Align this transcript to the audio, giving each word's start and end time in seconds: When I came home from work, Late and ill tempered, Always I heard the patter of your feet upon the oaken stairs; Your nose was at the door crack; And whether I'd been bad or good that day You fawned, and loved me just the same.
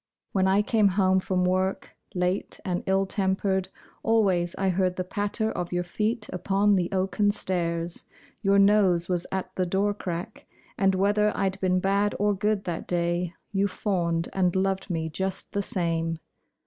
When 0.31 0.47
I 0.47 0.63
came 0.63 0.87
home 0.87 1.19
from 1.19 1.45
work, 1.45 1.95
Late 2.15 2.59
and 2.65 2.81
ill 2.87 3.05
tempered, 3.05 3.69
Always 4.01 4.55
I 4.55 4.69
heard 4.69 4.95
the 4.95 5.03
patter 5.03 5.51
of 5.51 5.71
your 5.71 5.83
feet 5.83 6.27
upon 6.33 6.73
the 6.75 6.89
oaken 6.91 7.29
stairs; 7.29 8.05
Your 8.41 8.57
nose 8.57 9.07
was 9.07 9.27
at 9.31 9.55
the 9.55 9.67
door 9.67 9.93
crack; 9.93 10.47
And 10.75 10.95
whether 10.95 11.31
I'd 11.37 11.61
been 11.61 11.79
bad 11.79 12.15
or 12.17 12.33
good 12.35 12.63
that 12.63 12.87
day 12.87 13.35
You 13.51 13.67
fawned, 13.67 14.27
and 14.33 14.55
loved 14.55 14.89
me 14.89 15.07
just 15.07 15.53
the 15.53 15.61
same. 15.61 16.17